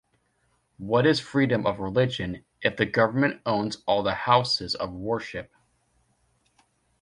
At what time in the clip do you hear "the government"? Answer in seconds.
2.75-3.39